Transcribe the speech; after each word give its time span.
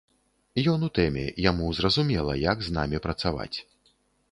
Ён 0.71 0.85
у 0.87 0.89
тэме, 0.99 1.25
яму 1.51 1.69
зразумела, 1.81 2.33
як 2.51 2.57
з 2.69 2.75
намі 2.81 3.05
працаваць. 3.07 3.55